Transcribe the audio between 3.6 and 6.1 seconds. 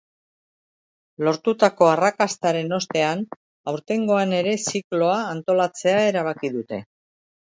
aurtengoan ere zikloa antolatzea